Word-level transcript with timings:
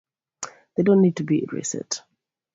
They 0.75 0.81
don't 0.81 1.03
need 1.03 1.17
to 1.17 1.23
be 1.23 1.45
reset. 1.51 2.01